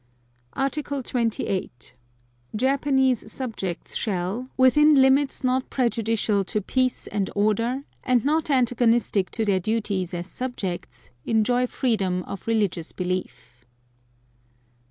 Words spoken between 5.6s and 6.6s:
prejudicial to